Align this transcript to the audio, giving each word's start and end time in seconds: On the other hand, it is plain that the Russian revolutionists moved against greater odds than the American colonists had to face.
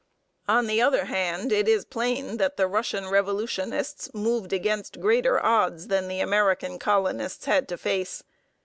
On 0.49 0.65
the 0.65 0.81
other 0.81 1.05
hand, 1.05 1.51
it 1.51 1.67
is 1.67 1.85
plain 1.85 2.37
that 2.37 2.57
the 2.57 2.65
Russian 2.65 3.07
revolutionists 3.09 4.09
moved 4.15 4.51
against 4.51 4.99
greater 4.99 5.39
odds 5.45 5.89
than 5.89 6.07
the 6.07 6.21
American 6.21 6.79
colonists 6.79 7.45
had 7.45 7.67
to 7.67 7.77
face. 7.77 8.23